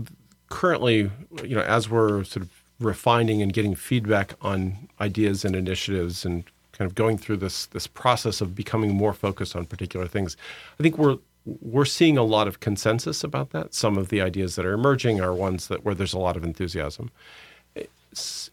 [0.49, 1.09] currently,
[1.43, 6.43] you know, as we're sort of refining and getting feedback on ideas and initiatives and
[6.71, 10.37] kind of going through this this process of becoming more focused on particular things,
[10.79, 13.73] I think we're we're seeing a lot of consensus about that.
[13.73, 16.43] Some of the ideas that are emerging are ones that where there's a lot of
[16.43, 17.09] enthusiasm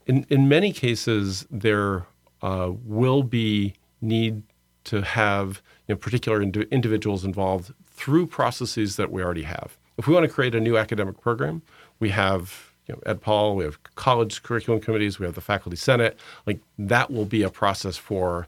[0.07, 2.07] in, in many cases, there
[2.43, 4.43] uh, will be need
[4.85, 9.77] to have you know, particular ind- individuals involved through processes that we already have.
[9.97, 11.63] If we want to create a new academic program,
[11.99, 15.77] we have you know, Ed Paul, we have college curriculum committees, we have the faculty
[15.77, 16.19] senate.
[16.47, 18.47] Like that will be a process for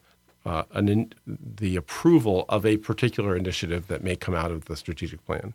[0.49, 5.25] uh, an the approval of a particular initiative that may come out of the strategic
[5.27, 5.53] plan.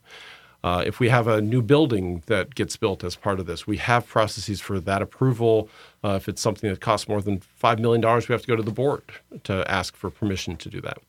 [0.63, 3.75] Uh, if we have a new building that gets built as part of this, we
[3.77, 5.67] have processes for that approval.
[6.03, 8.63] Uh, if it's something that costs more than $5 million, we have to go to
[8.63, 9.03] the board
[9.43, 10.99] to ask for permission to do that.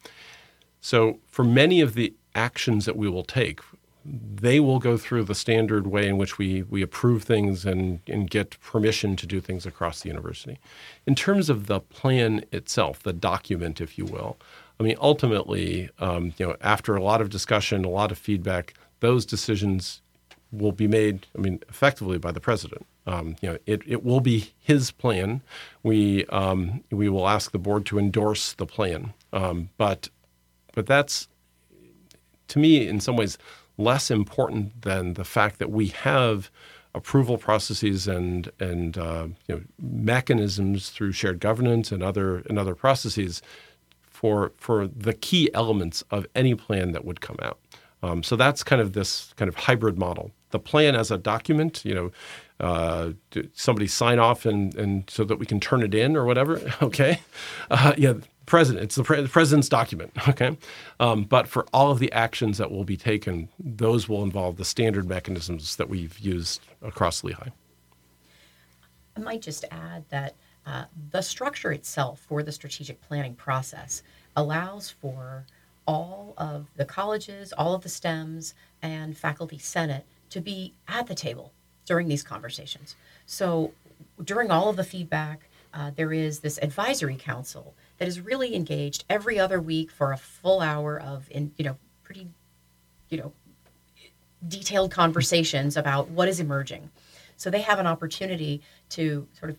[0.81, 3.61] So, for many of the actions that we will take,
[4.05, 8.31] they will go through the standard way in which we, we approve things and, and
[8.31, 10.59] get permission to do things across the university.
[11.07, 14.37] In terms of the plan itself, the document, if you will,
[14.79, 18.75] I mean, ultimately, um, you know, after a lot of discussion, a lot of feedback,
[19.01, 20.03] those decisions
[20.53, 22.87] will be made, I mean, effectively by the president.
[23.07, 25.43] Um, you know, it, it will be his plan.
[25.83, 30.09] We um, we will ask the board to endorse the plan, um, but
[30.75, 31.29] but that's
[32.49, 33.37] to me in some ways
[33.77, 36.51] less important than the fact that we have
[36.95, 42.75] approval processes and and uh, you know, mechanisms through shared governance and other and other
[42.75, 43.43] processes
[44.03, 47.59] for for the key elements of any plan that would come out.
[48.03, 50.31] Um, so that's kind of this kind of hybrid model.
[50.51, 52.11] The plan as a document, you know,
[52.61, 53.13] uh,
[53.55, 56.61] somebody sign off and, and so that we can turn it in or whatever.
[56.83, 57.21] Okay,
[57.71, 58.15] uh, yeah,
[58.47, 58.85] president.
[58.85, 60.13] It's the, pre- the, president's document.
[60.29, 60.57] Okay,
[61.01, 64.65] um, but for all of the actions that will be taken, those will involve the
[64.65, 67.51] standard mechanisms that we've used across Lehigh.
[69.17, 70.35] I might just add that
[70.67, 74.03] uh, the structure itself for the strategic planning process
[74.35, 75.45] allows for
[75.87, 81.15] all of the colleges, all of the STEMs, and faculty senate to be at the
[81.15, 81.53] table
[81.85, 82.97] during these conversations.
[83.27, 83.73] So
[84.25, 87.75] during all of the feedback, uh, there is this advisory council
[88.05, 91.79] that is really engaged every other week for a full hour of, in you know,
[92.03, 92.29] pretty,
[93.09, 93.33] you know,
[94.47, 96.91] detailed conversations about what is emerging.
[97.39, 99.57] So they have an opportunity to sort of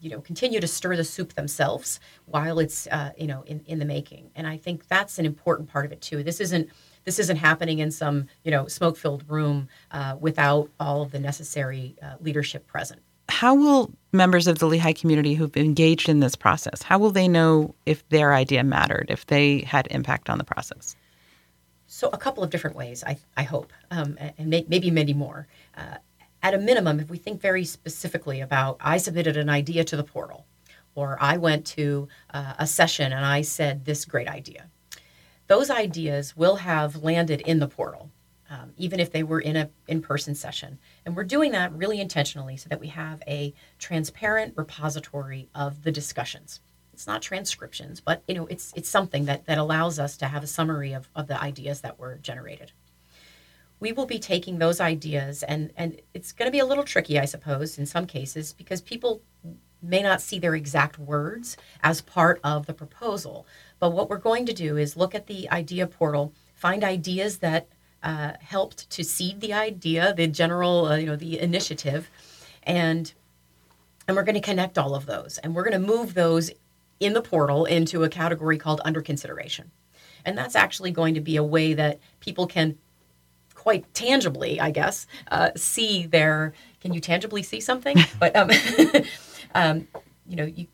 [0.00, 3.78] you know continue to stir the soup themselves while it's uh, you know in, in
[3.78, 4.30] the making.
[4.34, 6.22] And i think that's an important part of it too.
[6.22, 6.70] This isn't
[7.04, 11.18] this isn't happening in some you know smoke filled room uh, without all of the
[11.18, 13.02] necessary uh, leadership present
[13.36, 17.28] how will members of the lehigh community who've engaged in this process how will they
[17.28, 20.96] know if their idea mattered if they had impact on the process?
[21.86, 25.46] So a couple of different ways i, I hope um, and may, maybe many more.
[25.76, 25.98] Uh,
[26.42, 30.04] at a minimum, if we think very specifically about I submitted an idea to the
[30.04, 30.46] portal,
[30.94, 34.70] or I went to uh, a session and I said this great idea,
[35.46, 38.10] those ideas will have landed in the portal,
[38.50, 40.78] um, even if they were in a in-person session.
[41.04, 45.92] And we're doing that really intentionally so that we have a transparent repository of the
[45.92, 46.60] discussions.
[46.92, 50.42] It's not transcriptions, but you know, it's it's something that that allows us to have
[50.42, 52.72] a summary of, of the ideas that were generated
[53.80, 57.18] we will be taking those ideas and and it's going to be a little tricky
[57.18, 59.22] i suppose in some cases because people
[59.82, 63.46] may not see their exact words as part of the proposal
[63.78, 67.68] but what we're going to do is look at the idea portal find ideas that
[68.02, 72.10] uh, helped to seed the idea the general uh, you know the initiative
[72.62, 73.12] and
[74.06, 76.50] and we're going to connect all of those and we're going to move those
[77.00, 79.70] in the portal into a category called under consideration
[80.24, 82.76] and that's actually going to be a way that people can
[83.66, 86.52] quite tangibly, I guess, uh, see their.
[86.80, 87.96] Can you tangibly see something?
[88.20, 88.50] but um,
[89.56, 89.88] um,
[90.24, 90.68] you know, you,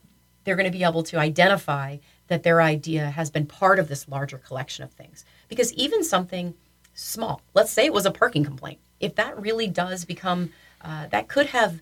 [0.45, 1.97] they're going to be able to identify
[2.29, 5.25] that their idea has been part of this larger collection of things.
[5.49, 6.53] Because even something
[6.95, 11.29] small, let's say it was a parking complaint, if that really does become, uh, that
[11.29, 11.81] could have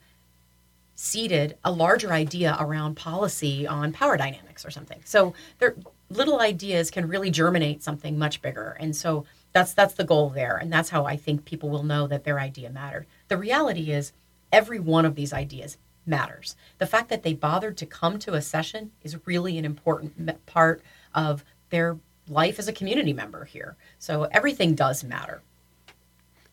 [0.94, 5.00] seeded a larger idea around policy on power dynamics or something.
[5.04, 5.74] So there,
[6.11, 8.76] little ideas can really germinate something much bigger.
[8.78, 12.06] And so that's that's the goal there, and that's how I think people will know
[12.06, 13.06] that their idea mattered.
[13.28, 14.12] The reality is,
[14.52, 16.56] every one of these ideas matters.
[16.78, 20.82] The fact that they bothered to come to a session is really an important part
[21.14, 21.98] of their
[22.31, 23.76] life as a community member here.
[23.99, 25.43] So everything does matter.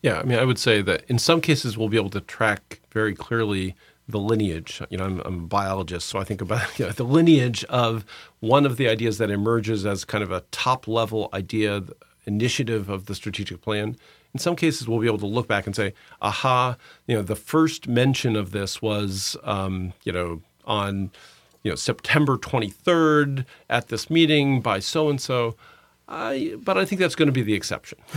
[0.02, 2.80] Yeah, I mean, I would say that in some cases we'll be able to track
[2.92, 3.74] very clearly
[4.08, 4.80] the lineage.
[4.90, 8.04] You know, I'm, I'm, a biologist, so I think about you know, the lineage of
[8.40, 11.82] one of the ideas that emerges as kind of a top level idea
[12.26, 13.96] initiative of the strategic plan.
[14.34, 16.76] In some cases, we'll be able to look back and say, aha,
[17.06, 21.10] you know, the first mention of this was, um, you know, on,
[21.62, 25.56] you know, September 23rd at this meeting by so and so.
[26.06, 27.98] but I think that's going to be the exception.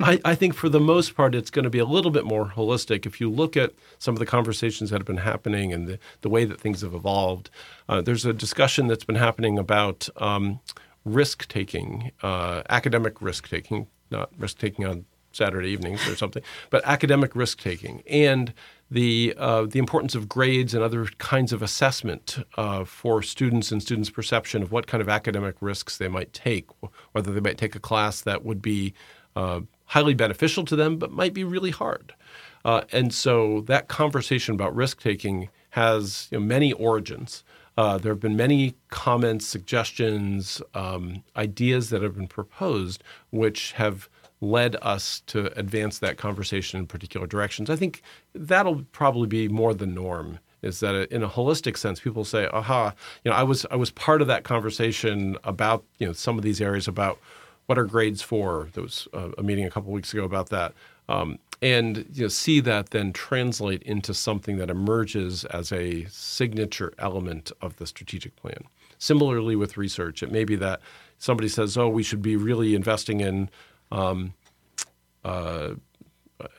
[0.00, 2.46] I, I, think for the most part, it's going to be a little bit more
[2.56, 3.04] holistic.
[3.04, 6.30] If you look at some of the conversations that have been happening and the, the
[6.30, 7.50] way that things have evolved,
[7.88, 10.60] uh, there's a discussion that's been happening about um,
[11.04, 15.04] risk taking, uh, academic risk taking, not risk taking on
[15.36, 18.52] Saturday evenings or something, but academic risk taking, and
[18.90, 23.82] the uh, the importance of grades and other kinds of assessment uh, for students and
[23.82, 26.68] students' perception of what kind of academic risks they might take,
[27.12, 28.94] whether they might take a class that would be
[29.34, 32.14] uh, highly beneficial to them but might be really hard.
[32.64, 37.44] Uh, and so that conversation about risk taking has you know, many origins.
[37.78, 44.08] Uh, there have been many comments, suggestions, um, ideas that have been proposed, which have
[44.50, 47.70] led us to advance that conversation in particular directions.
[47.70, 48.02] I think
[48.34, 50.38] that'll probably be more the norm.
[50.62, 52.94] Is that in a holistic sense, people say, "Aha,
[53.24, 56.44] you know, I was I was part of that conversation about you know some of
[56.44, 57.18] these areas about
[57.66, 60.72] what are grades for." There was a, meeting a couple weeks ago about that.
[61.08, 66.92] Um, and you know, see that then translate into something that emerges as a signature
[66.98, 68.64] element of the strategic plan.
[68.98, 70.80] Similarly, with research, it may be that
[71.18, 73.50] somebody says, "Oh, we should be really investing in
[73.92, 74.34] um,
[75.24, 75.74] uh,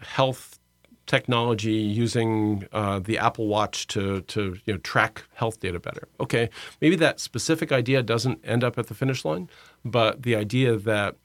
[0.02, 0.60] health
[1.06, 6.50] technology using uh, the Apple Watch to to you know, track health data better." Okay,
[6.82, 9.50] maybe that specific idea doesn't end up at the finish line,
[9.86, 11.16] but the idea that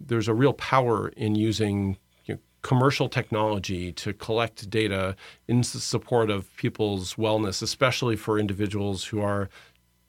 [0.00, 1.96] there's a real power in using
[2.62, 5.16] commercial technology to collect data
[5.48, 9.48] in support of people's wellness, especially for individuals who are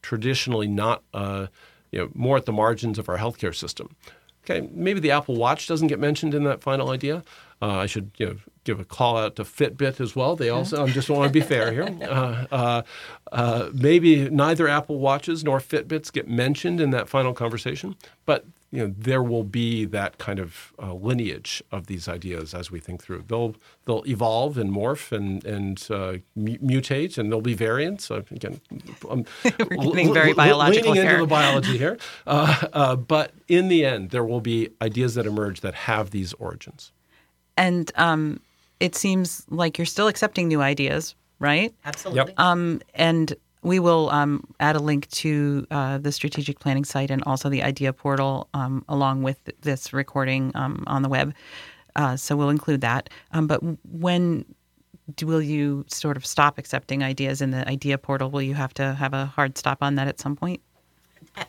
[0.02, 1.48] traditionally not, uh,
[1.92, 3.96] you know, more at the margins of our healthcare system.
[4.44, 7.24] Okay, maybe the Apple Watch doesn't get mentioned in that final idea.
[7.62, 8.36] Uh, I should you know,
[8.66, 10.36] give a call out to Fitbit as well.
[10.36, 11.84] They also I just want to be fair here.
[12.04, 12.82] Uh, uh,
[13.32, 18.80] uh, maybe neither Apple Watches nor Fitbits get mentioned in that final conversation, but you
[18.80, 23.04] know there will be that kind of uh, lineage of these ideas as we think
[23.04, 23.24] through.
[23.28, 23.56] They'll
[23.86, 28.10] they'll evolve and morph and and uh, mutate, and there'll be variants.
[28.10, 28.60] Uh, again,
[29.08, 29.26] I'm
[29.60, 31.14] We're getting very biological leaning here.
[31.14, 31.98] into the biology here.
[32.26, 36.34] Uh, uh, but in the end, there will be ideas that emerge that have these
[36.34, 36.92] origins.
[37.58, 38.40] And um,
[38.80, 41.74] it seems like you're still accepting new ideas, right?
[41.86, 42.32] Absolutely.
[42.32, 42.40] Yep.
[42.40, 47.24] Um, and we will um, add a link to uh, the strategic planning site and
[47.24, 51.34] also the idea portal um, along with this recording um, on the web.
[51.96, 53.10] Uh, so we'll include that.
[53.32, 54.46] Um, but when
[55.16, 58.30] do, will you sort of stop accepting ideas in the idea portal?
[58.30, 60.62] Will you have to have a hard stop on that at some point?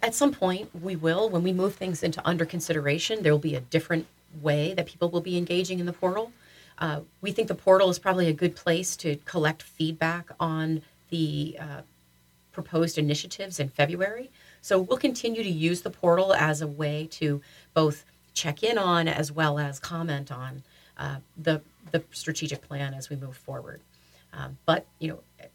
[0.02, 1.28] At some point, we will.
[1.28, 4.06] When we move things into under consideration, there will be a different
[4.40, 6.32] way that people will be engaging in the portal.
[6.78, 11.56] Uh, we think the portal is probably a good place to collect feedback on the
[11.60, 11.82] uh,
[12.54, 14.30] proposed initiatives in February.
[14.62, 17.42] So we'll continue to use the portal as a way to
[17.74, 20.62] both check in on as well as comment on
[20.96, 23.80] uh, the the strategic plan as we move forward.
[24.32, 25.48] Um, but you know,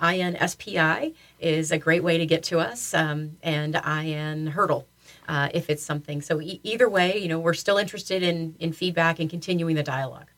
[0.00, 4.86] INSPI is a great way to get to us, um, and IN Hurdle
[5.28, 6.20] uh, if it's something.
[6.20, 9.82] So e- either way, you know, we're still interested in in feedback and continuing the
[9.82, 10.28] dialogue.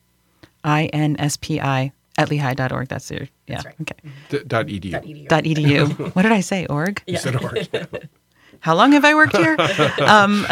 [0.63, 2.87] INSPI at lehigh.org.
[2.87, 3.55] That's your, yeah.
[3.55, 3.75] That's right.
[3.81, 4.09] Okay.
[4.29, 4.91] D- dot edu.
[4.91, 5.27] Dot edu.
[5.27, 6.15] Dot edu.
[6.15, 6.65] what did I say?
[6.67, 7.01] Org?
[7.07, 7.67] You said org.
[8.61, 9.55] How long have I worked here?
[10.01, 10.45] um,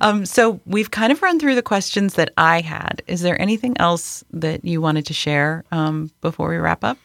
[0.00, 3.02] um, so we've kind of run through the questions that I had.
[3.06, 6.98] Is there anything else that you wanted to share um, before we wrap up?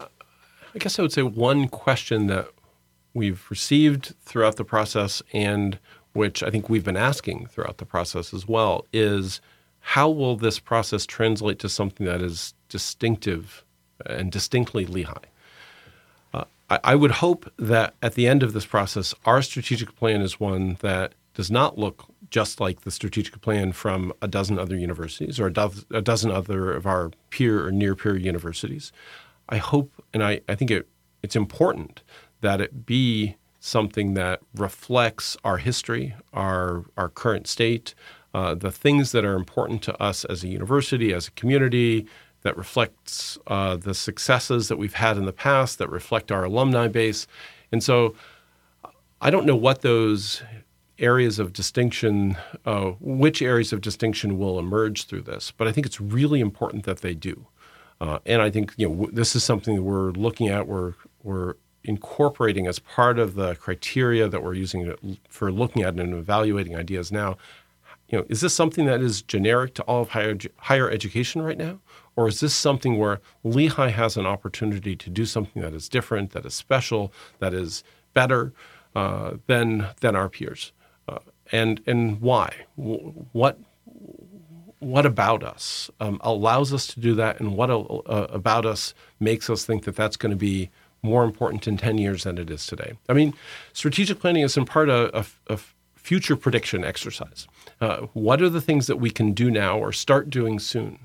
[0.00, 2.48] I guess I would say one question that
[3.12, 5.78] we've received throughout the process and
[6.12, 9.40] which I think we've been asking throughout the process as well is
[9.90, 13.64] how will this process translate to something that is distinctive
[14.04, 15.28] and distinctly Lehigh?
[16.34, 20.22] Uh, I, I would hope that at the end of this process, our strategic plan
[20.22, 24.76] is one that does not look just like the strategic plan from a dozen other
[24.76, 28.90] universities or a, do- a dozen other of our peer or near peer universities.
[29.48, 30.88] I hope and I, I think it,
[31.22, 32.02] it's important
[32.40, 37.94] that it be something that reflects our history, our, our current state,
[38.36, 42.06] uh, the things that are important to us as a university, as a community,
[42.42, 46.86] that reflects uh, the successes that we've had in the past, that reflect our alumni
[46.86, 47.26] base.
[47.72, 48.14] And so
[49.22, 50.42] I don't know what those
[50.98, 55.86] areas of distinction, uh, which areas of distinction will emerge through this, but I think
[55.86, 57.46] it's really important that they do.
[58.02, 60.68] Uh, and I think you know w- this is something that we're looking at.
[60.68, 66.12] We're we're incorporating as part of the criteria that we're using for looking at and
[66.12, 67.38] evaluating ideas now.
[68.08, 71.58] You know, is this something that is generic to all of higher higher education right
[71.58, 71.80] now,
[72.14, 76.30] or is this something where Lehigh has an opportunity to do something that is different,
[76.30, 77.82] that is special, that is
[78.14, 78.52] better
[78.94, 80.72] uh, than than our peers,
[81.08, 81.18] uh,
[81.50, 82.52] and and why?
[82.76, 83.58] What
[84.78, 89.50] what about us um, allows us to do that, and what uh, about us makes
[89.50, 90.70] us think that that's going to be
[91.02, 92.94] more important in 10 years than it is today.
[93.08, 93.32] I mean,
[93.72, 95.58] strategic planning is in part a, a, a
[95.94, 97.46] future prediction exercise.
[97.80, 100.98] Uh, what are the things that we can do now or start doing soon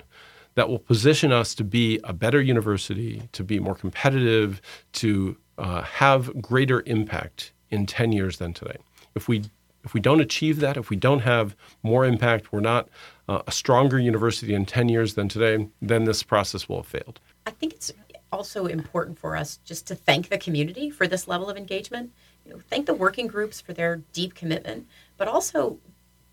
[0.55, 4.61] that will position us to be a better university, to be more competitive,
[4.93, 8.78] to uh, have greater impact in 10 years than today?
[9.15, 9.43] If we
[9.84, 12.88] if we don't achieve that, if we don't have more impact, we're not
[13.28, 17.19] uh, a stronger university in 10 years than today, then this process will have failed.
[17.47, 17.91] I think it's
[18.32, 22.11] also important for us just to thank the community for this level of engagement.
[22.45, 25.80] You know, thank the working groups for their deep commitment, but also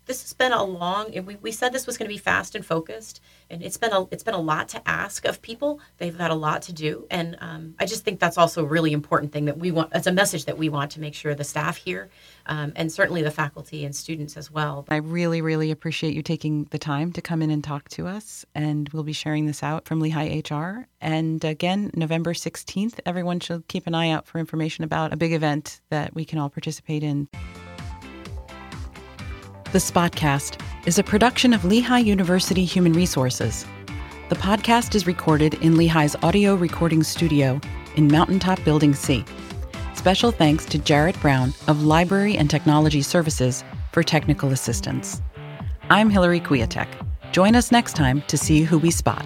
[0.09, 2.65] this has been a long we, we said this was going to be fast and
[2.65, 6.31] focused and it's been a it's been a lot to ask of people they've had
[6.31, 9.45] a lot to do and um, i just think that's also a really important thing
[9.45, 12.09] that we want it's a message that we want to make sure the staff here
[12.47, 16.65] um, and certainly the faculty and students as well I really, really appreciate you taking
[16.71, 18.45] the time to come in and talk to us.
[18.55, 20.87] And we'll be sharing this out from Lehigh HR.
[20.99, 25.33] And again, November 16th, everyone should keep an eye out for information about a big
[25.33, 27.27] event that we can all participate in.
[29.71, 33.67] The Spotcast is a production of Lehigh University Human Resources.
[34.29, 37.61] The podcast is recorded in Lehigh's audio recording studio
[37.95, 39.23] in Mountaintop Building C.
[39.93, 45.21] Special thanks to Jarrett Brown of Library and Technology Services for technical assistance.
[45.91, 46.87] I'm Hillary Kwiatek.
[47.31, 49.23] Join us next time to see who we spot.